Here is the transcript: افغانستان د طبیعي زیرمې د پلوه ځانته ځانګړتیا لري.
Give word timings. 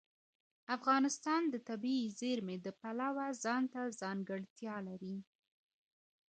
افغانستان 0.77 1.41
د 1.53 1.55
طبیعي 1.69 2.05
زیرمې 2.19 2.57
د 2.65 2.67
پلوه 2.79 3.27
ځانته 3.43 3.79
ځانګړتیا 4.01 4.75
لري. 4.87 5.17